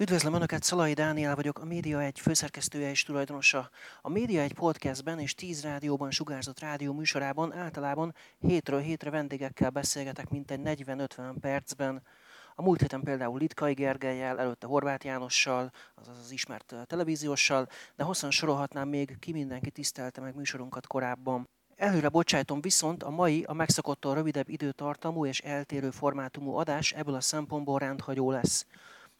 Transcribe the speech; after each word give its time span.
Üdvözlöm 0.00 0.34
Önöket, 0.34 0.62
Szalai 0.62 0.92
Dániel 0.92 1.34
vagyok, 1.34 1.58
a 1.58 1.64
Média 1.64 2.00
egy 2.02 2.20
főszerkesztője 2.20 2.90
és 2.90 3.02
tulajdonosa. 3.02 3.70
A 4.00 4.08
Média 4.08 4.40
egy 4.40 4.52
podcastben 4.52 5.18
és 5.18 5.34
10 5.34 5.62
rádióban 5.62 6.10
sugárzott 6.10 6.60
rádió 6.60 6.92
műsorában 6.92 7.52
általában 7.52 8.14
hétről 8.38 8.80
hétre 8.80 9.10
vendégekkel 9.10 9.70
beszélgetek 9.70 10.28
mintegy 10.28 10.60
40-50 10.64 11.34
percben. 11.40 12.02
A 12.54 12.62
múlt 12.62 12.80
héten 12.80 13.02
például 13.02 13.38
Litkai 13.38 13.72
Gergelyel, 13.72 14.38
előtte 14.38 14.66
Horváth 14.66 15.04
Jánossal, 15.04 15.72
azaz 15.94 16.18
az 16.18 16.30
ismert 16.30 16.74
televízióssal, 16.86 17.68
de 17.96 18.04
hosszan 18.04 18.30
sorolhatnám 18.30 18.88
még, 18.88 19.16
ki 19.18 19.32
mindenki 19.32 19.70
tisztelte 19.70 20.20
meg 20.20 20.34
műsorunkat 20.34 20.86
korábban. 20.86 21.48
Előre 21.76 22.08
bocsájtom 22.08 22.60
viszont 22.60 23.02
a 23.02 23.10
mai 23.10 23.42
a 23.42 23.52
megszokottól 23.52 24.14
rövidebb 24.14 24.48
időtartamú 24.48 25.26
és 25.26 25.40
eltérő 25.40 25.90
formátumú 25.90 26.54
adás 26.54 26.92
ebből 26.92 27.14
a 27.14 27.20
szempontból 27.20 27.78
rendhagyó 27.78 28.30
lesz. 28.30 28.66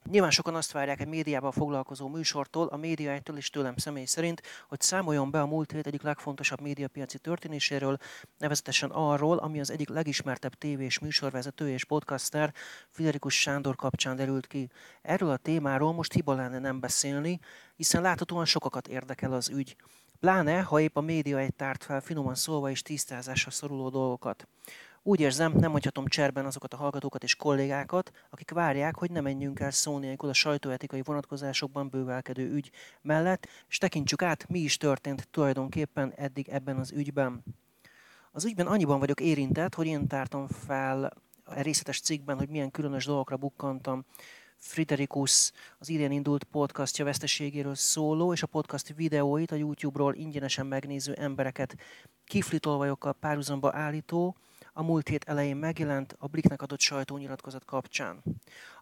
Nyilván 0.09 0.30
sokan 0.30 0.55
azt 0.55 0.73
várják 0.73 1.01
egy 1.01 1.07
médiában 1.07 1.53
foglalkozó 1.53 2.09
műsortól, 2.09 2.66
a 2.66 2.77
média 2.77 3.12
egytől 3.12 3.37
és 3.37 3.51
tőlem 3.51 3.77
személy 3.77 4.05
szerint, 4.05 4.43
hogy 4.69 4.80
számoljon 4.80 5.30
be 5.30 5.41
a 5.41 5.47
múlt 5.47 5.73
hét 5.73 5.87
egyik 5.87 6.02
legfontosabb 6.02 6.61
médiapiaci 6.61 7.19
történéséről, 7.19 7.97
nevezetesen 8.38 8.91
arról, 8.91 9.38
ami 9.38 9.60
az 9.60 9.71
egyik 9.71 9.88
legismertebb 9.88 10.55
tévés 10.55 10.98
műsorvezető 10.98 11.71
és 11.71 11.84
podcaster 11.84 12.55
Fiderikus 12.91 13.41
Sándor 13.41 13.77
kapcsán 13.77 14.16
derült 14.16 14.47
ki. 14.47 14.71
Erről 15.02 15.30
a 15.30 15.37
témáról 15.37 15.93
most 15.93 16.12
hiba 16.12 16.35
lenne 16.35 16.59
nem 16.59 16.80
beszélni, 16.80 17.41
hiszen 17.77 18.02
láthatóan 18.02 18.45
sokakat 18.45 18.88
érdekel 18.88 19.32
az 19.32 19.48
ügy. 19.48 19.77
Pláne, 20.21 20.60
ha 20.60 20.80
épp 20.80 20.96
a 20.96 21.01
média 21.01 21.38
egy 21.38 21.55
tárt 21.55 21.85
fel 21.85 22.01
finoman 22.01 22.35
szólva 22.35 22.71
és 22.71 22.82
tisztázásra 22.82 23.51
szoruló 23.51 23.88
dolgokat. 23.88 24.48
Úgy 25.02 25.20
érzem, 25.20 25.52
nem 25.52 25.72
hagyhatom 25.72 26.06
cserben 26.06 26.46
azokat 26.46 26.74
a 26.74 26.77
hallgatókat 26.77 27.22
és 27.22 27.34
kollégákat, 27.34 28.10
akik 28.30 28.50
várják, 28.50 28.96
hogy 28.96 29.10
ne 29.10 29.20
menjünk 29.20 29.60
el 29.60 29.70
szó 29.70 29.98
nélkül 29.98 30.28
a 30.28 30.32
sajtóetikai 30.32 31.02
vonatkozásokban 31.02 31.88
bővelkedő 31.88 32.52
ügy 32.52 32.70
mellett, 33.02 33.48
és 33.68 33.78
tekintsük 33.78 34.23
át, 34.23 34.48
mi 34.48 34.59
is 34.59 34.76
történt 34.76 35.29
tulajdonképpen 35.30 36.12
eddig 36.16 36.48
ebben 36.48 36.76
az 36.76 36.92
ügyben. 36.92 37.42
Az 38.32 38.45
ügyben 38.45 38.66
annyiban 38.66 38.98
vagyok 38.98 39.20
érintett, 39.20 39.74
hogy 39.74 39.87
én 39.87 40.07
tártam 40.07 40.46
fel 40.48 41.12
a 41.45 41.60
részletes 41.60 42.01
cikkben, 42.01 42.38
hogy 42.38 42.48
milyen 42.48 42.70
különös 42.70 43.04
dolgokra 43.04 43.37
bukkantam 43.37 44.04
Friderikus 44.57 45.52
az 45.79 45.88
idén 45.88 46.10
indult 46.10 46.45
podcastja 46.45 47.04
veszteségéről 47.04 47.74
szóló, 47.74 48.32
és 48.32 48.42
a 48.42 48.46
podcast 48.46 48.95
videóit 48.96 49.51
a 49.51 49.57
YouTube-ról 49.57 50.14
ingyenesen 50.14 50.66
megnéző 50.66 51.12
embereket 51.12 51.76
kiflitolvajokkal 52.24 53.12
párhuzamba 53.12 53.70
állító, 53.74 54.37
a 54.73 54.82
múlt 54.82 55.09
hét 55.09 55.24
elején 55.24 55.57
megjelent 55.57 56.16
a 56.18 56.26
Bliknek 56.26 56.63
adott 56.63 56.80
sajtónyilatkozat 56.80 57.65
kapcsán. 57.65 58.23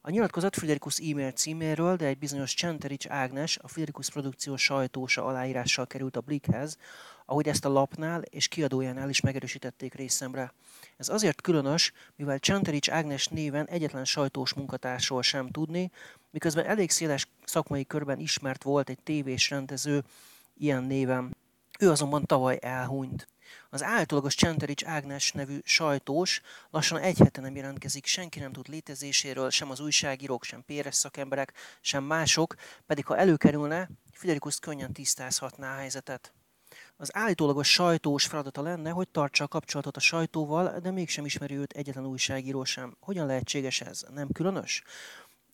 A 0.00 0.10
nyilatkozat 0.10 0.56
Friderikus 0.56 0.98
e-mail 0.98 1.30
címéről, 1.30 1.96
de 1.96 2.06
egy 2.06 2.18
bizonyos 2.18 2.54
Csenterics 2.54 3.06
Ágnes, 3.08 3.58
a 3.62 3.68
Friderikus 3.68 4.10
produkció 4.10 4.56
sajtósa 4.56 5.24
aláírással 5.24 5.86
került 5.86 6.16
a 6.16 6.20
Blikhez, 6.20 6.78
ahogy 7.26 7.48
ezt 7.48 7.64
a 7.64 7.68
lapnál 7.68 8.20
és 8.20 8.48
kiadójánál 8.48 9.08
is 9.08 9.20
megerősítették 9.20 9.94
részemre. 9.94 10.52
Ez 10.96 11.08
azért 11.08 11.40
különös, 11.40 11.92
mivel 12.16 12.38
Csenterics 12.38 12.90
Ágnes 12.90 13.26
néven 13.26 13.66
egyetlen 13.66 14.04
sajtós 14.04 14.54
munkatársról 14.54 15.22
sem 15.22 15.48
tudni, 15.48 15.90
miközben 16.30 16.64
elég 16.64 16.90
széles 16.90 17.28
szakmai 17.44 17.86
körben 17.86 18.18
ismert 18.18 18.62
volt 18.62 18.88
egy 18.88 18.98
tévés 19.02 19.50
rendező 19.50 20.04
ilyen 20.56 20.84
néven. 20.84 21.36
Ő 21.78 21.90
azonban 21.90 22.26
tavaly 22.26 22.58
elhunyt. 22.60 23.28
Az 23.70 23.82
általagos 23.82 24.34
Csenterics 24.34 24.84
Ágnes 24.84 25.32
nevű 25.32 25.58
sajtós 25.64 26.40
lassan 26.70 26.98
egy 26.98 27.18
hete 27.18 27.40
nem 27.40 27.56
jelentkezik, 27.56 28.06
senki 28.06 28.38
nem 28.38 28.52
tud 28.52 28.68
létezéséről, 28.68 29.50
sem 29.50 29.70
az 29.70 29.80
újságírók, 29.80 30.44
sem 30.44 30.64
péres 30.64 30.94
szakemberek, 30.94 31.52
sem 31.80 32.04
mások, 32.04 32.54
pedig 32.86 33.06
ha 33.06 33.16
előkerülne, 33.16 33.88
Fiderikus 34.12 34.58
könnyen 34.58 34.92
tisztázhatná 34.92 35.74
a 35.74 35.78
helyzetet. 35.78 36.32
Az 36.96 37.16
állítólagos 37.16 37.70
sajtós 37.70 38.26
feladata 38.26 38.62
lenne, 38.62 38.90
hogy 38.90 39.08
tartsa 39.08 39.44
a 39.44 39.48
kapcsolatot 39.48 39.96
a 39.96 40.00
sajtóval, 40.00 40.78
de 40.78 40.90
mégsem 40.90 41.24
ismeri 41.24 41.56
őt 41.56 41.72
egyetlen 41.72 42.06
újságíró 42.06 42.64
sem. 42.64 42.96
Hogyan 43.00 43.26
lehetséges 43.26 43.80
ez? 43.80 44.04
Nem 44.14 44.28
különös? 44.32 44.82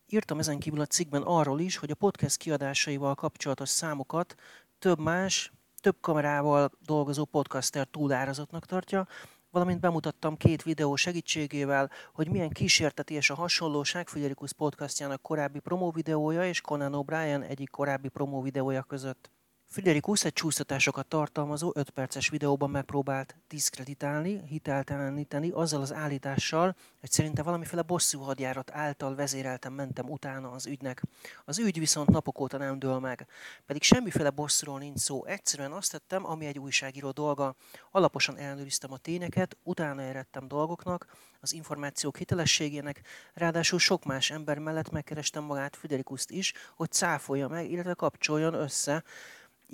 Írtam 0.09 0.39
ezen 0.39 0.59
kívül 0.59 0.81
a 0.81 0.87
cikkben 0.87 1.23
arról 1.23 1.61
is, 1.61 1.77
hogy 1.77 1.91
a 1.91 1.95
podcast 1.95 2.37
kiadásaival 2.37 3.15
kapcsolatos 3.15 3.69
számokat 3.69 4.35
több 4.79 4.99
más, 4.99 5.53
több 5.85 6.01
kamerával 6.01 6.71
dolgozó 6.81 7.25
podcaster 7.25 7.87
túlárazottnak 7.87 8.67
tartja, 8.67 9.07
valamint 9.51 9.81
bemutattam 9.81 10.37
két 10.37 10.63
videó 10.63 10.97
segítségével, 10.97 11.91
hogy 12.13 12.29
milyen 12.29 12.51
kísérteties 12.51 13.31
a 13.31 13.35
hasonlóság 13.35 14.09
Fiderikus 14.09 14.53
podcastjának 14.53 15.23
korábbi 15.23 15.59
promó 15.59 15.91
videója 15.91 16.47
és 16.47 16.61
Conan 16.61 16.93
O'Brien 16.95 17.49
egyik 17.49 17.71
korábbi 17.71 18.09
promó 18.09 18.43
videója 18.43 18.83
között. 18.83 19.34
Friderikus 19.75 20.25
egy 20.25 20.33
csúsztatásokat 20.33 21.07
tartalmazó 21.07 21.73
5 21.75 21.91
perces 21.91 22.29
videóban 22.29 22.71
megpróbált 22.71 23.37
diszkreditálni, 23.49 24.41
hitelteleníteni 24.47 25.51
azzal 25.51 25.81
az 25.81 25.93
állítással, 25.93 26.77
hogy 27.01 27.11
szerinte 27.11 27.43
valamiféle 27.43 27.83
bosszú 27.83 28.21
hadjárat 28.21 28.71
által 28.71 29.15
vezéreltem 29.15 29.73
mentem 29.73 30.11
utána 30.11 30.51
az 30.51 30.67
ügynek. 30.67 31.03
Az 31.45 31.59
ügy 31.59 31.79
viszont 31.79 32.09
napok 32.09 32.41
óta 32.41 32.57
nem 32.57 32.79
dől 32.79 32.99
meg. 32.99 33.27
Pedig 33.67 33.83
semmiféle 33.83 34.31
bosszról 34.31 34.79
nincs 34.79 34.99
szó, 34.99 35.25
egyszerűen 35.25 35.73
azt 35.73 35.91
tettem, 35.91 36.27
ami 36.27 36.47
egy 36.47 36.59
újságíró 36.59 37.11
dolga. 37.11 37.55
Alaposan 37.91 38.37
ellenőriztem 38.37 38.93
a 38.93 38.97
tényeket, 38.99 39.57
utána 39.63 40.03
eredtem 40.03 40.49
dolgoknak, 40.49 41.07
az 41.41 41.53
információk 41.53 42.17
hitelességének, 42.17 43.01
ráadásul 43.33 43.79
sok 43.79 44.05
más 44.05 44.31
ember 44.31 44.59
mellett 44.59 44.91
megkerestem 44.91 45.45
magát 45.45 45.77
Friderikuszt 45.77 46.31
is, 46.31 46.53
hogy 46.77 46.91
cáfolja 46.91 47.49
meg, 47.49 47.71
illetve 47.71 47.95
kapcsoljon 47.95 48.55
össze 48.55 49.05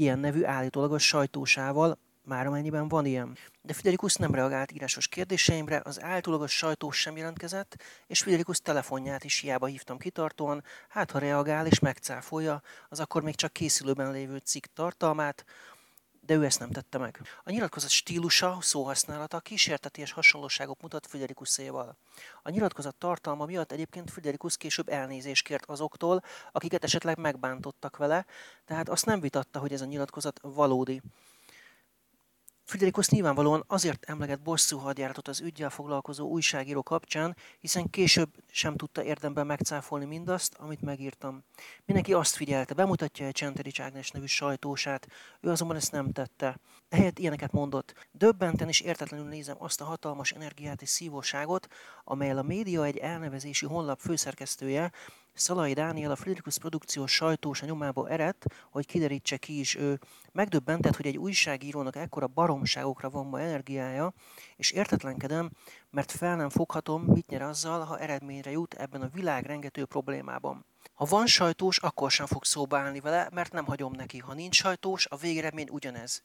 ilyen 0.00 0.18
nevű 0.18 0.44
állítólagos 0.44 1.06
sajtósával, 1.06 1.98
már 2.24 2.46
amennyiben 2.46 2.88
van 2.88 3.06
ilyen. 3.06 3.38
De 3.62 3.72
Fidelikus 3.72 4.14
nem 4.14 4.34
reagált 4.34 4.72
írásos 4.72 5.08
kérdéseimre, 5.08 5.80
az 5.84 6.02
állítólagos 6.02 6.52
sajtó 6.52 6.90
sem 6.90 7.16
jelentkezett, 7.16 7.76
és 8.06 8.22
Fidelikus 8.22 8.60
telefonját 8.60 9.24
is 9.24 9.38
hiába 9.38 9.66
hívtam 9.66 9.98
kitartóan, 9.98 10.64
hát 10.88 11.10
ha 11.10 11.18
reagál 11.18 11.66
és 11.66 11.78
megcáfolja, 11.78 12.62
az 12.88 13.00
akkor 13.00 13.22
még 13.22 13.34
csak 13.34 13.52
készülőben 13.52 14.12
lévő 14.12 14.36
cikk 14.36 14.64
tartalmát, 14.74 15.44
de 16.30 16.36
ő 16.36 16.44
ezt 16.44 16.58
nem 16.58 16.70
tette 16.70 16.98
meg. 16.98 17.20
A 17.44 17.50
nyilatkozat 17.50 17.90
stílusa, 17.90 18.58
szóhasználata 18.60 19.40
kísérteties 19.40 20.12
hasonlóságok 20.12 20.80
mutat 20.80 21.06
Friderikuszéval. 21.06 21.96
A 22.42 22.50
nyilatkozat 22.50 22.94
tartalma 22.94 23.44
miatt 23.44 23.72
egyébként 23.72 24.10
Friderikus 24.10 24.56
később 24.56 24.88
elnézést 24.88 25.44
kért 25.44 25.64
azoktól, 25.64 26.22
akiket 26.52 26.84
esetleg 26.84 27.18
megbántottak 27.18 27.96
vele, 27.96 28.26
tehát 28.64 28.88
azt 28.88 29.06
nem 29.06 29.20
vitatta, 29.20 29.58
hogy 29.58 29.72
ez 29.72 29.80
a 29.80 29.84
nyilatkozat 29.84 30.40
valódi. 30.42 31.02
Friderikus 32.70 33.08
nyilvánvalóan 33.08 33.64
azért 33.66 34.04
emleget 34.04 34.42
bosszú 34.42 34.78
hadjáratot 34.78 35.28
az 35.28 35.40
ügyjel 35.40 35.70
foglalkozó 35.70 36.28
újságíró 36.28 36.82
kapcsán, 36.82 37.36
hiszen 37.58 37.90
később 37.90 38.30
sem 38.50 38.76
tudta 38.76 39.02
érdemben 39.02 39.46
megcáfolni 39.46 40.04
mindazt, 40.04 40.54
amit 40.58 40.80
megírtam. 40.80 41.44
Mindenki 41.84 42.12
azt 42.12 42.36
figyelte, 42.36 42.74
bemutatja 42.74 43.26
egy 43.26 43.32
Csenterics 43.32 43.80
Ágnes 43.80 44.10
nevű 44.10 44.26
sajtósát, 44.26 45.06
ő 45.40 45.50
azonban 45.50 45.76
ezt 45.76 45.92
nem 45.92 46.12
tette. 46.12 46.58
Ehelyett 46.88 47.18
ilyeneket 47.18 47.52
mondott. 47.52 48.08
Döbbenten 48.12 48.68
és 48.68 48.80
értetlenül 48.80 49.26
nézem 49.26 49.56
azt 49.58 49.80
a 49.80 49.84
hatalmas 49.84 50.32
energiát 50.32 50.82
és 50.82 50.88
szívóságot, 50.88 51.68
amelyel 52.04 52.38
a 52.38 52.42
média 52.42 52.84
egy 52.84 52.96
elnevezési 52.96 53.66
honlap 53.66 54.00
főszerkesztője 54.00 54.92
Szalai 55.40 55.72
Dániel 55.72 56.10
a 56.10 56.16
Friderikus 56.16 56.58
produkciós 56.58 57.12
sajtósa 57.12 57.66
nyomába 57.66 58.08
eredt, 58.08 58.44
hogy 58.70 58.86
kiderítse 58.86 59.36
ki 59.36 59.58
is 59.58 59.74
ő. 59.74 59.98
Megdöbbentett, 60.32 60.96
hogy 60.96 61.06
egy 61.06 61.18
újságírónak 61.18 61.96
ekkora 61.96 62.26
baromságokra 62.26 63.10
van 63.10 63.26
ma 63.26 63.40
energiája, 63.40 64.12
és 64.56 64.70
értetlenkedem, 64.70 65.50
mert 65.90 66.12
fel 66.12 66.36
nem 66.36 66.48
foghatom, 66.48 67.02
mit 67.02 67.26
nyer 67.26 67.42
azzal, 67.42 67.84
ha 67.84 67.98
eredményre 67.98 68.50
jut 68.50 68.74
ebben 68.74 69.02
a 69.02 69.08
világ 69.08 69.46
rengető 69.46 69.84
problémában. 69.84 70.64
Ha 70.94 71.04
van 71.04 71.26
sajtós, 71.26 71.78
akkor 71.78 72.10
sem 72.10 72.26
fog 72.26 72.44
szóba 72.44 72.78
állni 72.78 73.00
vele, 73.00 73.28
mert 73.32 73.52
nem 73.52 73.64
hagyom 73.64 73.92
neki. 73.92 74.18
Ha 74.18 74.34
nincs 74.34 74.56
sajtós, 74.56 75.06
a 75.06 75.16
végeredmény 75.16 75.68
ugyanez. 75.70 76.22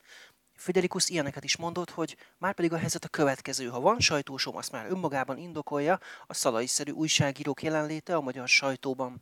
Fidelikus 0.56 1.10
ilyeneket 1.10 1.44
is 1.44 1.58
mondott, 1.58 1.90
hogy 1.90 2.18
már 2.38 2.54
pedig 2.54 2.74
a 2.74 2.78
helyzet 2.78 3.04
a 3.04 3.08
következő. 3.08 3.68
Ha 3.68 3.80
van 3.80 4.00
sajtósom, 4.00 4.56
azt 4.56 4.72
már 4.72 4.86
önmagában 4.90 5.38
indokolja 5.38 6.00
a 6.28 6.34
szalaiszerű 6.34 6.92
újságírók 6.92 7.64
jelenléte 7.64 8.16
a 8.16 8.22
magyar 8.22 8.48
sajtóban. 8.48 9.22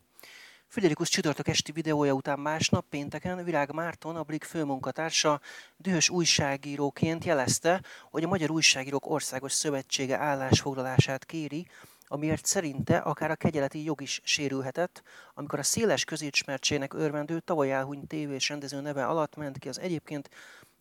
Friderikus 0.66 1.08
csütörtök 1.08 1.48
esti 1.48 1.72
videója 1.72 2.12
után 2.12 2.38
másnap, 2.38 2.86
pénteken 2.88 3.44
Virág 3.44 3.72
Márton, 3.72 4.16
a 4.16 4.22
Blik 4.22 4.44
főmunkatársa 4.44 5.40
dühös 5.76 6.08
újságíróként 6.08 7.24
jelezte, 7.24 7.82
hogy 8.10 8.24
a 8.24 8.28
Magyar 8.28 8.50
Újságírók 8.50 9.10
Országos 9.10 9.52
Szövetsége 9.52 10.18
állásfoglalását 10.18 11.24
kéri, 11.24 11.66
amiért 12.06 12.46
szerinte 12.46 12.96
akár 12.96 13.30
a 13.30 13.34
kegyeleti 13.34 13.84
jog 13.84 14.00
is 14.00 14.20
sérülhetett, 14.24 15.02
amikor 15.34 15.58
a 15.58 15.62
széles 15.62 16.04
közismertségnek 16.04 16.94
örvendő 16.94 17.40
tavaly 17.40 17.72
elhunyt 17.72 18.08
tévés 18.08 18.48
rendező 18.48 18.80
neve 18.80 19.06
alatt 19.06 19.36
ment 19.36 19.58
ki 19.58 19.68
az 19.68 19.78
egyébként 19.78 20.30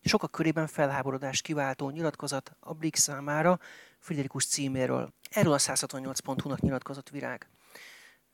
sokak 0.03 0.31
körében 0.31 0.67
felháborodást 0.67 1.43
kiváltó 1.43 1.89
nyilatkozat 1.89 2.55
a 2.59 2.73
Blik 2.73 2.95
számára 2.95 3.59
Friderikus 3.99 4.45
címéről. 4.45 5.13
Erről 5.29 5.53
a 5.53 5.57
168.hu-nak 5.57 6.59
nyilatkozott 6.59 7.09
virág. 7.09 7.47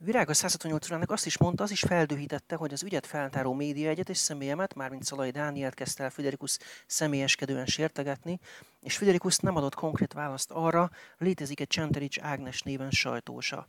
Virág 0.02 0.30
a 0.30 0.34
168 0.34 0.90
órának 0.90 1.12
azt 1.12 1.26
is 1.26 1.38
mondta, 1.38 1.64
az 1.64 1.72
is 1.72 1.80
feldühítette, 1.80 2.56
hogy 2.56 2.74
az 2.74 2.84
ügyet 2.84 3.06
feltáró 3.06 3.54
média 3.54 3.90
egyet 3.90 4.10
és 4.10 4.18
személyemet, 4.18 4.76
mármint 4.76 5.04
Szalai 5.04 5.32
Dánielt 5.32 5.74
kezdte 5.74 6.04
el 6.04 6.10
Friderikus 6.10 6.58
személyeskedően 6.86 7.66
sértegetni, 7.66 8.40
és 8.82 8.98
Friderikus 8.98 9.38
nem 9.38 9.56
adott 9.56 9.76
konkrét 9.76 10.14
választ 10.14 10.52
arra, 10.52 10.90
létezik 11.18 11.60
egy 11.60 11.68
Csenterics 11.68 12.20
Ágnes 12.20 12.62
néven 12.62 12.92
sajtósa. 12.92 13.66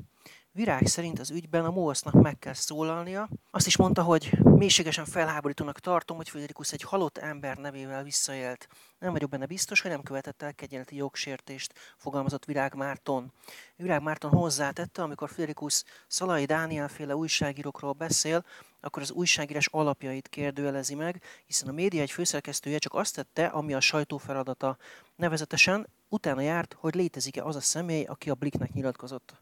Virág 0.52 0.86
szerint 0.86 1.18
az 1.18 1.30
ügyben 1.30 1.64
a 1.64 1.70
MOSZ-nak 1.70 2.14
meg 2.14 2.38
kell 2.38 2.52
szólalnia. 2.52 3.28
Azt 3.50 3.66
is 3.66 3.76
mondta, 3.76 4.02
hogy 4.02 4.38
mélységesen 4.42 5.04
felháborítónak 5.04 5.80
tartom, 5.80 6.16
hogy 6.16 6.28
Friderikus 6.28 6.72
egy 6.72 6.82
halott 6.82 7.18
ember 7.18 7.56
nevével 7.56 8.02
visszaélt. 8.02 8.68
Nem 8.98 9.12
vagyok 9.12 9.30
benne 9.30 9.46
biztos, 9.46 9.80
hogy 9.80 9.90
nem 9.90 10.02
követett 10.02 10.42
el 10.42 10.54
kegyeleti 10.54 10.96
jogsértést, 10.96 11.72
fogalmazott 11.96 12.44
Virág 12.44 12.74
Márton. 12.74 13.32
Virág 13.76 14.02
Márton 14.02 14.30
hozzátette, 14.30 15.02
amikor 15.02 15.28
Friderikus 15.28 15.84
Szalai 16.06 16.44
Dániel 16.44 16.88
féle 16.88 17.16
újságírókról 17.16 17.92
beszél, 17.92 18.44
akkor 18.80 19.02
az 19.02 19.10
újságírás 19.10 19.66
alapjait 19.66 20.28
kérdőjelezi 20.28 20.94
meg, 20.94 21.22
hiszen 21.46 21.68
a 21.68 21.72
média 21.72 22.00
egy 22.02 22.10
főszerkesztője 22.10 22.78
csak 22.78 22.94
azt 22.94 23.14
tette, 23.14 23.46
ami 23.46 23.74
a 23.74 23.80
sajtó 23.80 24.18
feladata. 24.18 24.76
Nevezetesen 25.16 25.88
utána 26.08 26.40
járt, 26.40 26.76
hogy 26.78 26.94
létezik-e 26.94 27.44
az 27.44 27.56
a 27.56 27.60
személy, 27.60 28.04
aki 28.04 28.30
a 28.30 28.34
Bliknek 28.34 28.72
nyilatkozott. 28.72 29.38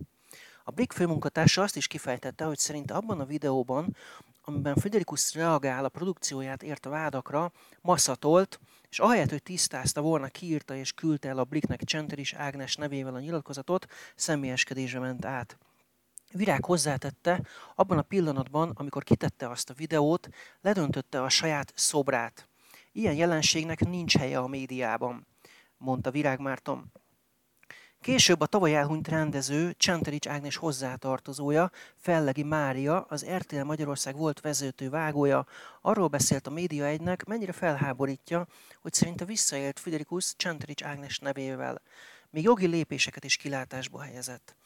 A 0.69 0.71
Blick 0.71 0.93
főmunkatársa 0.93 1.63
azt 1.63 1.77
is 1.77 1.87
kifejtette, 1.87 2.45
hogy 2.45 2.59
szerint 2.59 2.91
abban 2.91 3.21
a 3.21 3.25
videóban, 3.25 3.97
amiben 4.43 4.75
Friderikus 4.75 5.35
reagál 5.35 5.85
a 5.85 5.89
produkcióját 5.89 6.63
ért 6.63 6.87
a 6.87 6.91
vádakra, 6.91 7.53
masszatolt, 7.81 8.61
és 8.91 8.99
ahelyett, 8.99 9.31
hogy 9.31 9.43
tisztázta 9.43 10.01
volna, 10.01 10.27
kiírta 10.27 10.75
és 10.75 10.93
küldte 10.93 11.29
el 11.29 11.39
a 11.39 11.45
Blicknek 11.45 11.85
Csenteris 11.85 12.33
Ágnes 12.33 12.77
nevével 12.77 13.15
a 13.15 13.21
nyilatkozatot, 13.21 13.87
személyeskedésre 14.15 14.99
ment 14.99 15.25
át. 15.25 15.59
Virág 16.33 16.65
hozzátette, 16.65 17.43
abban 17.75 17.99
a 17.99 18.03
pillanatban, 18.03 18.71
amikor 18.75 19.03
kitette 19.05 19.49
azt 19.49 19.71
a 19.71 19.75
videót, 19.75 20.29
ledöntötte 20.61 21.23
a 21.23 21.29
saját 21.29 21.73
szobrát. 21.77 22.49
Ilyen 22.93 23.15
jelenségnek 23.15 23.81
nincs 23.81 24.17
helye 24.17 24.39
a 24.39 24.47
médiában, 24.47 25.27
mondta 25.77 26.11
Virág 26.11 26.41
Márton. 26.41 26.93
Később 28.01 28.41
a 28.41 28.47
tavaly 28.47 28.75
elhunyt 28.75 29.09
rendező, 29.09 29.75
Csanterics 29.77 30.27
Ágnes 30.27 30.57
hozzátartozója, 30.57 31.71
Fellegi 31.97 32.43
Mária, 32.43 33.01
az 33.01 33.27
RTL 33.37 33.63
Magyarország 33.63 34.17
volt 34.17 34.41
vezető 34.41 34.91
vágója, 34.91 35.47
arról 35.81 36.09
beszélt 36.09 36.47
a 36.47 36.51
média 36.51 36.85
egynek, 36.85 37.25
mennyire 37.25 37.53
felháborítja, 37.53 38.47
hogy 38.81 38.93
szerinte 38.93 39.25
visszaélt 39.25 39.81
Friderikus 39.81 40.35
Csanterics 40.37 40.83
Ágnes 40.83 41.19
nevével. 41.19 41.83
Még 42.31 42.43
jogi 42.43 42.67
lépéseket 42.67 43.25
is 43.25 43.37
kilátásba 43.37 44.01
helyezett. 44.01 44.57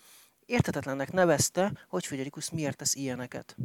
Értetetlennek 0.47 1.13
nevezte, 1.13 1.73
hogy 1.89 2.07
Friderikus 2.07 2.51
miért 2.51 2.77
tesz 2.77 2.95
ilyeneket. 2.95 3.57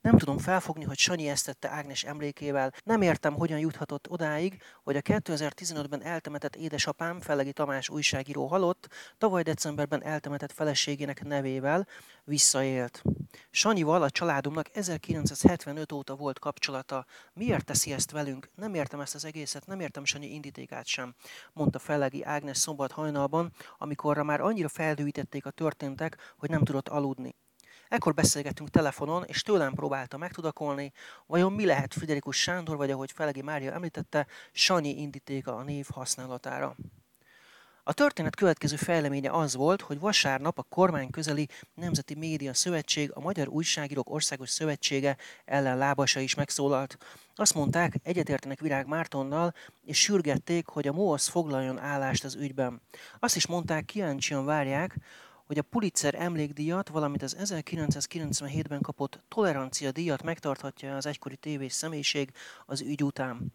Nem 0.00 0.18
tudom 0.18 0.38
felfogni, 0.38 0.84
hogy 0.84 0.98
Sanyi 0.98 1.28
ezt 1.28 1.46
tette 1.46 1.68
Ágnes 1.68 2.04
emlékével. 2.04 2.72
Nem 2.84 3.02
értem, 3.02 3.34
hogyan 3.34 3.58
juthatott 3.58 4.10
odáig, 4.10 4.62
hogy 4.82 4.96
a 4.96 5.00
2015-ben 5.02 6.02
eltemetett 6.02 6.56
édesapám, 6.56 7.20
Fellegi 7.20 7.52
Tamás 7.52 7.88
újságíró 7.88 8.46
halott, 8.46 8.88
tavaly 9.18 9.42
decemberben 9.42 10.04
eltemetett 10.04 10.52
feleségének 10.52 11.24
nevével 11.24 11.86
visszaélt. 12.24 13.02
Sanyival 13.50 14.02
a 14.02 14.10
családomnak 14.10 14.68
1975 14.72 15.92
óta 15.92 16.14
volt 16.14 16.38
kapcsolata. 16.38 17.06
Miért 17.32 17.64
teszi 17.64 17.92
ezt 17.92 18.10
velünk? 18.10 18.50
Nem 18.54 18.74
értem 18.74 19.00
ezt 19.00 19.14
az 19.14 19.24
egészet, 19.24 19.66
nem 19.66 19.80
értem 19.80 20.04
Sanyi 20.04 20.34
indítékát 20.34 20.86
sem, 20.86 21.14
mondta 21.52 21.78
Fellegi 21.78 22.24
Ágnes 22.24 22.58
szombat 22.58 22.92
hajnalban, 22.92 23.52
amikorra 23.78 24.22
már 24.22 24.40
annyira 24.40 24.68
feldűítették 24.68 25.46
a 25.46 25.50
történtek, 25.50 26.34
hogy 26.36 26.50
nem 26.50 26.64
tudott 26.64 26.88
aludni. 26.88 27.34
Ekkor 27.88 28.14
beszélgettünk 28.14 28.70
telefonon, 28.70 29.24
és 29.24 29.42
tőlem 29.42 29.74
próbálta 29.74 30.16
megtudakolni, 30.16 30.92
vajon 31.26 31.52
mi 31.52 31.64
lehet 31.64 31.94
Friderikus 31.94 32.36
Sándor, 32.36 32.76
vagy 32.76 32.90
ahogy 32.90 33.12
Felegi 33.12 33.42
Mária 33.42 33.72
említette, 33.72 34.26
Sanyi 34.52 35.00
indítéka 35.00 35.56
a 35.56 35.62
név 35.62 35.86
használatára. 35.92 36.76
A 37.86 37.92
történet 37.92 38.36
következő 38.36 38.76
fejleménye 38.76 39.30
az 39.30 39.54
volt, 39.54 39.80
hogy 39.80 39.98
vasárnap 39.98 40.58
a 40.58 40.62
kormány 40.62 41.10
közeli 41.10 41.48
Nemzeti 41.74 42.14
Média 42.14 42.54
Szövetség, 42.54 43.10
a 43.14 43.20
Magyar 43.20 43.48
Újságírók 43.48 44.10
Országos 44.10 44.50
Szövetsége 44.50 45.16
ellen 45.44 45.78
lábasa 45.78 46.20
is 46.20 46.34
megszólalt. 46.34 46.96
Azt 47.34 47.54
mondták, 47.54 47.94
egyetértenek 48.02 48.60
Virág 48.60 48.86
Mártonnal, 48.86 49.54
és 49.84 50.00
sürgették, 50.00 50.66
hogy 50.66 50.88
a 50.88 50.92
MOSZ 50.92 51.28
foglaljon 51.28 51.78
állást 51.78 52.24
az 52.24 52.34
ügyben. 52.34 52.80
Azt 53.18 53.36
is 53.36 53.46
mondták, 53.46 53.84
kíváncsian 53.84 54.44
várják, 54.44 54.96
hogy 55.46 55.58
a 55.58 55.62
Pulitzer 55.62 56.14
emlékdíjat, 56.14 56.88
valamint 56.88 57.22
az 57.22 57.36
1997-ben 57.40 58.80
kapott 58.80 59.22
tolerancia 59.28 59.92
díjat 59.92 60.22
megtarthatja 60.22 60.96
az 60.96 61.06
egykori 61.06 61.36
tévés 61.36 61.72
személyiség 61.72 62.30
az 62.66 62.80
ügy 62.80 63.02
után. 63.02 63.52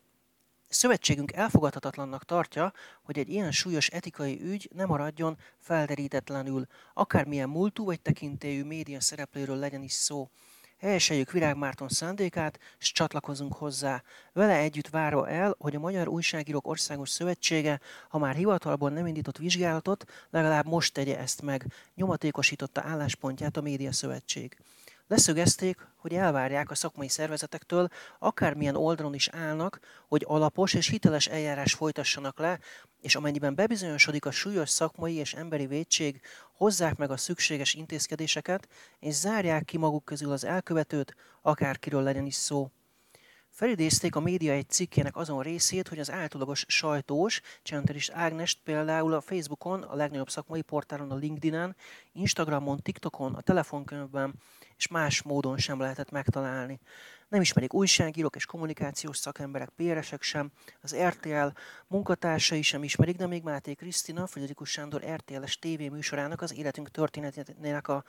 Szövetségünk 0.70 1.32
elfogadhatatlannak 1.34 2.26
tartja, 2.26 2.74
hogy 3.04 3.18
egy 3.18 3.30
ilyen 3.30 3.52
súlyos 3.52 3.88
etikai 3.88 4.42
ügy 4.42 4.70
nem 4.76 4.88
maradjon 4.88 5.38
felderítetlenül, 5.60 6.66
akármilyen 6.94 7.50
múltú 7.50 7.86
vagy 7.86 8.02
tekintélyű 8.02 8.64
média 8.64 9.02
szereplőről 9.02 9.56
legyen 9.56 9.84
is 9.84 9.92
szó. 9.92 10.30
Helyeseljük 10.80 11.32
Virág 11.32 11.58
Márton 11.58 11.88
szándékát, 11.88 12.60
és 12.80 12.92
csatlakozunk 12.92 13.54
hozzá. 13.54 14.04
Vele 14.34 14.58
együtt 14.58 14.90
várva 14.90 15.30
el, 15.30 15.56
hogy 15.58 15.76
a 15.76 15.80
Magyar 15.80 16.08
Újságírók 16.08 16.68
Országos 16.68 17.10
Szövetsége, 17.10 17.80
ha 18.10 18.18
már 18.18 18.36
hivatalban 18.36 18.94
nem 18.94 19.08
indított 19.08 19.38
vizsgálatot, 19.38 20.06
legalább 20.30 20.66
most 20.66 20.94
tegye 20.94 21.18
ezt 21.18 21.42
meg, 21.42 21.74
nyomatékosította 21.96 22.82
álláspontját 22.82 23.58
a 23.58 23.62
Média 23.62 23.92
Szövetség. 23.92 24.58
Leszögezték, 25.10 25.88
hogy 25.96 26.14
elvárják 26.14 26.72
a 26.72 26.76
szakmai 26.76 27.08
szervezetektől, 27.08 27.88
akármilyen 28.20 28.76
oldalon 28.76 29.14
is 29.14 29.28
állnak, 29.28 29.80
hogy 30.08 30.24
alapos 30.28 30.74
és 30.74 30.88
hiteles 30.88 31.28
eljárás 31.28 31.74
folytassanak 31.74 32.40
le, 32.40 32.60
és 33.02 33.16
amennyiben 33.16 33.56
bebizonyosodik 33.56 34.26
a 34.26 34.32
súlyos 34.32 34.70
szakmai 34.70 35.14
és 35.14 35.34
emberi 35.34 35.68
védség, 35.68 36.22
hozzák 36.54 36.96
meg 36.96 37.12
a 37.12 37.18
szükséges 37.18 37.74
intézkedéseket, 37.74 38.68
és 39.00 39.14
zárják 39.14 39.66
ki 39.66 39.78
maguk 39.78 40.06
közül 40.06 40.32
az 40.32 40.44
elkövetőt, 40.44 41.16
akárkiről 41.42 42.04
legyen 42.04 42.26
is 42.26 42.36
szó. 42.36 42.70
Felidézték 43.50 44.16
a 44.16 44.20
média 44.20 44.54
egy 44.54 44.70
cikkének 44.70 45.16
azon 45.16 45.42
részét, 45.42 45.88
hogy 45.88 46.00
az 46.00 46.12
általagos 46.12 46.66
sajtós, 46.68 47.42
Csenteris 47.64 48.10
Ágnest 48.10 48.60
például 48.64 49.14
a 49.14 49.22
Facebookon, 49.22 49.82
a 49.82 49.96
legnagyobb 49.96 50.30
szakmai 50.30 50.62
portálon, 50.62 51.12
a 51.12 51.16
LinkedIn-en, 51.16 51.76
Instagramon, 52.14 52.82
TikTokon, 52.82 53.36
a 53.36 53.42
telefonkönyvben 53.42 54.34
és 54.80 54.88
más 54.88 55.22
módon 55.22 55.58
sem 55.58 55.80
lehetett 55.80 56.12
megtalálni. 56.12 56.80
Nem 57.30 57.42
ismerik 57.42 57.74
újságírók 57.74 58.36
és 58.36 58.46
kommunikációs 58.46 59.18
szakemberek, 59.18 59.70
péresek 59.70 60.22
sem, 60.22 60.52
az 60.82 60.96
RTL 60.96 61.48
munkatársai 61.88 62.62
sem 62.62 62.84
ismerik, 62.84 63.16
de 63.16 63.28
még 63.28 63.44
Máté 63.44 63.74
Krisztina, 63.74 64.28
Friderikus 64.28 64.70
Sándor 64.70 65.04
RTL-es 65.16 65.60
tévéműsorának 65.60 66.42
az 66.42 66.54
életünk 66.54 66.92
történetének 66.92 67.88
a 67.88 68.04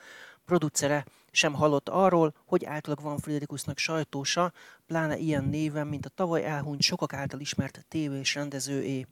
producere 0.45 1.05
sem 1.31 1.53
hallott 1.53 1.89
arról, 1.89 2.33
hogy 2.45 2.65
általában 2.65 3.05
van 3.05 3.17
Friderikusnak 3.17 3.77
sajtósa, 3.77 4.53
pláne 4.87 5.17
ilyen 5.17 5.43
néven, 5.43 5.87
mint 5.87 6.05
a 6.05 6.09
tavaly 6.09 6.45
elhunyt 6.45 6.81
sokak 6.81 7.13
által 7.13 7.39
ismert 7.39 7.85
tévés 7.87 8.35
rendezőé. 8.35 9.07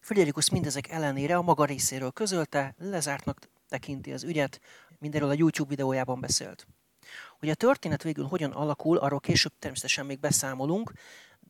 Friderikus 0.00 0.50
mindezek 0.50 0.88
ellenére 0.88 1.36
a 1.36 1.42
maga 1.42 1.64
részéről 1.64 2.10
közölte, 2.10 2.74
lezártnak 2.78 3.38
tekinti 3.68 4.12
az 4.12 4.22
ügyet, 4.22 4.60
mindenről 5.00 5.30
a 5.30 5.34
YouTube 5.36 5.68
videójában 5.68 6.20
beszélt. 6.20 6.66
Hogy 7.38 7.48
a 7.48 7.54
történet 7.54 8.02
végül 8.02 8.24
hogyan 8.24 8.50
alakul, 8.50 8.96
arról 8.96 9.20
később 9.20 9.52
természetesen 9.58 10.06
még 10.06 10.20
beszámolunk, 10.20 10.92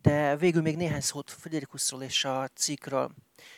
de 0.02 0.36
végül 0.36 0.62
még 0.62 0.76
néhány 0.76 1.00
szót 1.00 1.30
Friderikusról 1.30 2.02
és 2.02 2.24
a 2.24 2.48
cikkről. 2.54 3.10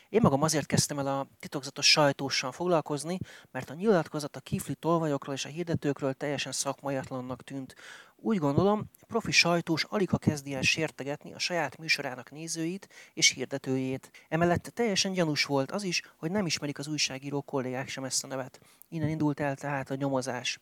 Én 0.08 0.20
magam 0.22 0.42
azért 0.42 0.66
kezdtem 0.66 0.98
el 0.98 1.06
a 1.06 1.26
titokzatos 1.38 1.90
sajtóssal 1.90 2.52
foglalkozni, 2.52 3.18
mert 3.50 3.70
a 3.70 3.74
nyilatkozat 3.74 4.36
a 4.36 4.40
kifli 4.40 4.74
tolvajokról 4.74 5.34
és 5.34 5.44
a 5.44 5.48
hirdetőkről 5.48 6.12
teljesen 6.12 6.52
szakmaiatlannak 6.52 7.42
tűnt. 7.42 7.74
Úgy 8.24 8.38
gondolom, 8.38 8.90
profi 9.06 9.30
sajtós 9.30 9.84
alig 9.84 10.10
ha 10.10 10.18
kezdi 10.18 10.54
el 10.54 10.62
sértegetni 10.62 11.32
a 11.32 11.38
saját 11.38 11.78
műsorának 11.78 12.30
nézőit 12.30 12.88
és 13.14 13.30
hirdetőjét. 13.30 14.10
Emellett 14.28 14.62
teljesen 14.62 15.12
gyanús 15.12 15.44
volt 15.44 15.70
az 15.70 15.82
is, 15.82 16.02
hogy 16.16 16.30
nem 16.30 16.46
ismerik 16.46 16.78
az 16.78 16.88
újságíró 16.88 17.42
kollégák 17.42 17.88
sem 17.88 18.04
ezt 18.04 18.24
a 18.24 18.26
nevet. 18.26 18.60
Innen 18.88 19.08
indult 19.08 19.40
el 19.40 19.56
tehát 19.56 19.90
a 19.90 19.94
nyomozás. 19.94 20.60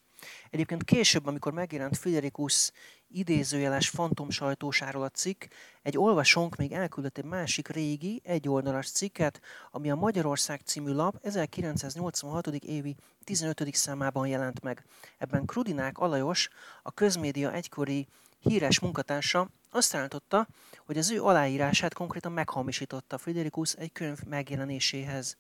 Egyébként 0.51 0.85
később, 0.85 1.27
amikor 1.27 1.53
megjelent 1.53 1.97
Friderikus 1.97 2.73
idézőjeles 3.09 3.89
fantom 3.89 4.31
sajtósáról 4.31 5.03
a 5.03 5.09
cikk, 5.09 5.45
egy 5.83 5.99
olvasónk 5.99 6.57
még 6.57 6.73
elküldött 6.73 7.19
egy 7.19 7.25
másik 7.25 7.69
régi, 7.69 8.21
egyoldalas 8.25 8.91
cikket, 8.91 9.41
ami 9.71 9.91
a 9.91 9.95
Magyarország 9.95 10.61
című 10.65 10.93
lap 10.93 11.19
1986. 11.23 12.47
évi 12.47 12.97
15. 13.25 13.75
számában 13.75 14.27
jelent 14.27 14.63
meg. 14.63 14.85
Ebben 15.19 15.45
Krudinák 15.45 15.99
Alajos, 15.99 16.49
a 16.83 16.93
közmédia 16.93 17.53
egykori 17.53 18.07
híres 18.39 18.81
munkatársa 18.81 19.51
azt 19.71 19.95
állította, 19.95 20.49
hogy 20.87 20.99
az 20.99 21.11
ő 21.11 21.23
aláírását 21.23 21.95
konkrétan 21.95 22.33
meghamisította 22.33 23.19
Friderikus 23.19 23.73
egy 23.73 23.93
könyv 23.93 24.19
megjelenéséhez. 24.23 25.37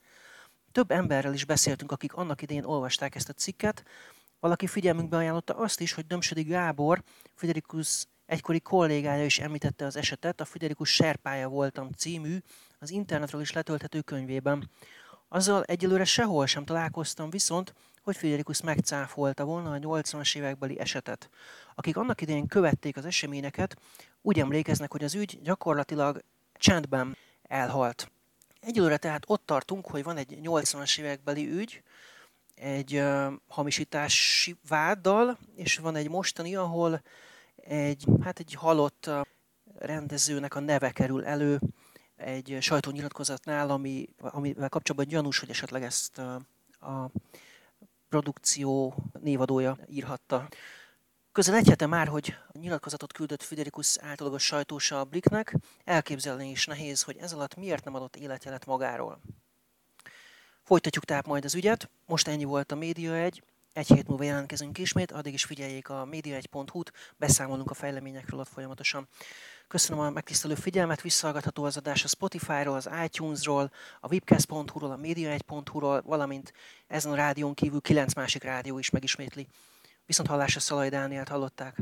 Több 0.73 0.91
emberrel 0.91 1.35
is 1.35 1.45
beszéltünk, 1.45 1.93
akik 1.93 2.15
annak 2.15 2.43
idején 2.43 2.65
olvasták 2.65 3.15
ezt 3.15 3.29
a 3.29 3.33
cikket, 3.33 3.85
Valaki 4.41 4.67
figyelmünkbe 4.67 5.17
ajánlotta 5.17 5.57
azt 5.57 5.81
is, 5.81 5.93
hogy 5.93 6.07
Dömsödi 6.07 6.43
Gábor, 6.43 7.03
Friderikus 7.35 8.07
egykori 8.27 8.61
kollégája 8.61 9.25
is 9.25 9.39
említette 9.39 9.85
az 9.85 9.97
esetet, 9.97 10.41
a 10.41 10.45
Friderikus 10.45 10.95
Serpája 10.95 11.49
voltam 11.49 11.91
című, 11.91 12.39
az 12.79 12.91
internetről 12.91 13.41
is 13.41 13.53
letölthető 13.53 14.01
könyvében. 14.01 14.71
Azzal 15.29 15.63
egyelőre 15.63 16.05
sehol 16.05 16.47
sem 16.47 16.65
találkoztam, 16.65 17.31
viszont 17.31 17.75
hogy 18.03 18.17
Friderikus 18.17 18.61
megcáfolta 18.61 19.45
volna 19.45 19.73
a 19.73 19.79
80-as 19.79 20.37
évekbeli 20.37 20.79
esetet. 20.79 21.31
Akik 21.75 21.97
annak 21.97 22.21
idején 22.21 22.47
követték 22.47 22.97
az 22.97 23.05
eseményeket, 23.05 23.77
úgy 24.23 24.41
emlékeznek, 24.41 24.93
hogy 24.93 25.05
az 25.05 25.15
ügy 25.15 25.41
gyakorlatilag 25.43 26.23
csendben 26.55 27.17
elhalt. 27.43 28.11
Egyelőre 28.61 28.97
tehát 28.97 29.25
ott 29.27 29.47
tartunk, 29.47 29.87
hogy 29.87 30.03
van 30.03 30.17
egy 30.17 30.39
80-as 30.43 30.99
évekbeli 30.99 31.51
ügy, 31.51 31.83
egy 32.61 32.95
uh, 32.95 33.33
hamisítási 33.49 34.57
váddal, 34.69 35.39
és 35.55 35.77
van 35.77 35.97
egy 35.97 36.09
mostani, 36.09 36.57
ahol 36.57 37.03
egy, 37.57 38.05
hát 38.23 38.39
egy 38.39 38.55
halott 38.55 39.05
uh, 39.07 39.21
rendezőnek 39.79 40.55
a 40.55 40.61
neve 40.61 40.91
kerül 40.91 41.25
elő 41.25 41.61
egy 42.17 42.57
sajtónyilatkozatnál, 42.61 43.71
ami, 43.71 44.09
amivel 44.19 44.69
kapcsolatban 44.69 45.11
gyanús, 45.11 45.39
hogy 45.39 45.51
esetleg 45.51 45.83
ezt 45.83 46.19
uh, 46.19 46.95
a 46.95 47.11
produkció 48.09 48.95
névadója 49.21 49.79
írhatta. 49.89 50.49
Közel 51.33 51.55
egy 51.55 51.69
hete 51.69 51.87
már, 51.87 52.09
hogy 52.09 52.35
a 52.53 52.59
nyilatkozatot 52.59 53.13
küldött 53.13 53.43
Friderikus 53.43 53.99
általagos 53.99 54.45
sajtósa 54.45 55.01
a 55.01 55.05
Bliknek, 55.05 55.57
elképzelni 55.85 56.51
is 56.51 56.67
nehéz, 56.67 57.03
hogy 57.03 57.17
ez 57.17 57.33
alatt 57.33 57.57
miért 57.57 57.85
nem 57.85 57.95
adott 57.95 58.17
életjelet 58.17 58.67
magáról. 58.67 59.21
Folytatjuk 60.71 61.05
tehát 61.05 61.27
majd 61.27 61.45
az 61.45 61.55
ügyet, 61.55 61.91
most 62.07 62.29
ennyi 62.29 62.45
volt 62.45 62.73
a 62.73 62.75
Média 62.75 63.15
egy, 63.15 63.43
egy 63.73 63.87
hét 63.87 64.09
múlva 64.09 64.25
jelentkezünk 64.25 64.79
ismét, 64.79 65.13
addig 65.13 65.33
is 65.33 65.45
figyeljék 65.45 65.89
a 65.89 66.09
média1.hu-t, 66.11 66.93
beszámolunk 67.17 67.71
a 67.71 67.75
fejleményekről 67.75 68.41
ott 68.41 68.49
folyamatosan. 68.49 69.09
Köszönöm 69.69 70.05
a 70.05 70.11
megtisztelő 70.11 70.55
figyelmet, 70.55 71.01
visszahallgatható 71.01 71.65
az 71.65 71.77
adás 71.77 72.05
a 72.05 72.09
Spotify-ról, 72.09 72.75
az 72.75 72.91
iTunes-ról, 73.05 73.73
a 74.01 74.09
webcast.hu-ról, 74.13 74.91
a 74.91 74.97
média1.hu-ról, 74.97 76.03
valamint 76.03 76.53
ezen 76.87 77.13
a 77.13 77.17
rádión 77.17 77.55
kívül 77.55 77.81
kilenc 77.81 78.15
másik 78.15 78.43
rádió 78.43 78.79
is 78.79 78.91
megismétli. 78.91 79.47
Viszont 80.07 80.29
hallásra 80.29 80.61
Szalai 80.61 80.89
Dánielt 80.89 81.29
hallották. 81.29 81.81